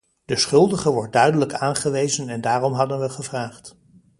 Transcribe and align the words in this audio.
De 0.25 0.35
schuldige 0.35 0.89
wordt 0.91 1.13
duidelijk 1.13 1.53
aangewezen 1.53 2.29
en 2.29 2.41
daarom 2.41 2.73
hadden 2.73 2.99
we 2.99 3.09
gevraagd. 3.09 3.75